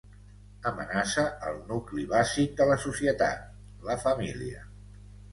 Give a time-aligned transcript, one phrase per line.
[0.69, 3.43] Amenaça el nucli bàsic de la societat,
[3.91, 4.65] la família.